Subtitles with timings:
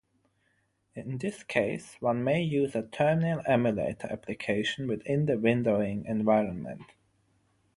[0.95, 6.81] In this case, one may use a terminal emulator application within the windowing environment.